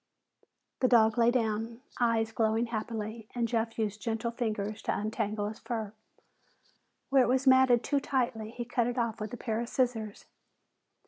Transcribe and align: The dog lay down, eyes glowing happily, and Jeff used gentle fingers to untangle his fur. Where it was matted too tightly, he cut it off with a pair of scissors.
The 0.79 0.87
dog 0.87 1.19
lay 1.19 1.29
down, 1.29 1.79
eyes 1.99 2.31
glowing 2.31 2.65
happily, 2.73 3.27
and 3.35 3.47
Jeff 3.47 3.77
used 3.77 4.01
gentle 4.01 4.31
fingers 4.31 4.81
to 4.81 4.97
untangle 4.97 5.47
his 5.47 5.59
fur. 5.59 5.93
Where 7.11 7.21
it 7.21 7.27
was 7.29 7.45
matted 7.45 7.83
too 7.83 7.99
tightly, 7.99 8.49
he 8.49 8.65
cut 8.65 8.87
it 8.87 8.97
off 8.97 9.21
with 9.21 9.31
a 9.31 9.37
pair 9.37 9.61
of 9.61 9.69
scissors. 9.69 10.25